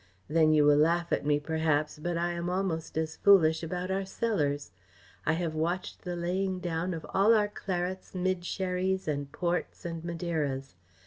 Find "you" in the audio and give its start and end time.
0.51-0.65